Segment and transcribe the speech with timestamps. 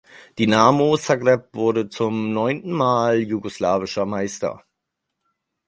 [0.39, 4.63] Dinamo Zagreb wurde zum neunten Mal jugoslawischer Meister.